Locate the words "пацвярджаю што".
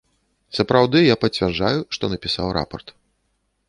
1.25-2.03